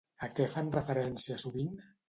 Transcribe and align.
A 0.27 0.29
què 0.39 0.47
fan 0.53 0.71
referència 0.77 1.39
sovint? 1.47 1.73